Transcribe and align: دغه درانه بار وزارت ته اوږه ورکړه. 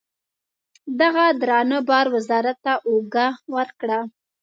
دغه 1.01 1.25
درانه 1.41 1.77
بار 1.89 2.05
وزارت 2.15 2.57
ته 2.65 2.73
اوږه 2.87 3.27
ورکړه. 3.55 3.99